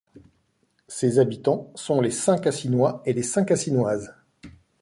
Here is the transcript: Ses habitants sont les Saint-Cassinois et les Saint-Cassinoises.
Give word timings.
Ses 0.87 1.19
habitants 1.19 1.71
sont 1.75 2.01
les 2.01 2.09
Saint-Cassinois 2.09 3.03
et 3.05 3.13
les 3.13 3.21
Saint-Cassinoises. 3.21 4.11